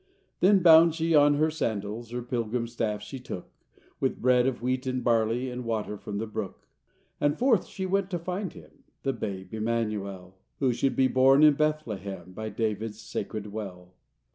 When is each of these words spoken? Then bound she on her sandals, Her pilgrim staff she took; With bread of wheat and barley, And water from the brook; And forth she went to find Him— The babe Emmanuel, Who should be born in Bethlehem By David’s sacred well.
Then 0.39 0.63
bound 0.63 0.95
she 0.95 1.13
on 1.13 1.35
her 1.35 1.51
sandals, 1.51 2.09
Her 2.09 2.23
pilgrim 2.23 2.65
staff 2.65 3.03
she 3.03 3.19
took; 3.19 3.51
With 3.99 4.19
bread 4.19 4.47
of 4.47 4.63
wheat 4.63 4.87
and 4.87 5.03
barley, 5.03 5.47
And 5.51 5.63
water 5.63 5.95
from 5.95 6.17
the 6.17 6.25
brook; 6.25 6.67
And 7.19 7.37
forth 7.37 7.67
she 7.67 7.85
went 7.85 8.09
to 8.09 8.17
find 8.17 8.51
Him— 8.51 8.83
The 9.03 9.13
babe 9.13 9.53
Emmanuel, 9.53 10.39
Who 10.57 10.73
should 10.73 10.95
be 10.95 11.07
born 11.07 11.43
in 11.43 11.53
Bethlehem 11.53 12.31
By 12.33 12.49
David’s 12.49 12.99
sacred 12.99 13.51
well. 13.51 13.93